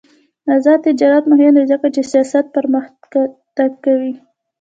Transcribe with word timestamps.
آزاد 0.55 0.79
تجارت 0.87 1.23
مهم 1.31 1.53
دی 1.57 1.63
ځکه 1.71 1.87
چې 1.95 2.01
سیاحت 2.11 2.45
پرمختګ 2.55 3.71
کوي. 3.85 4.13